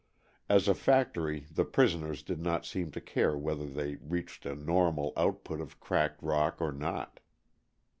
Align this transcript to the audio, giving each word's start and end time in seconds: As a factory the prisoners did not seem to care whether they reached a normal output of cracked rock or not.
As 0.49 0.67
a 0.67 0.73
factory 0.73 1.45
the 1.51 1.63
prisoners 1.63 2.23
did 2.23 2.41
not 2.41 2.65
seem 2.65 2.89
to 2.89 2.99
care 2.99 3.37
whether 3.37 3.67
they 3.67 3.97
reached 3.97 4.47
a 4.47 4.55
normal 4.55 5.13
output 5.15 5.61
of 5.61 5.79
cracked 5.79 6.23
rock 6.23 6.59
or 6.59 6.71
not. 6.71 7.19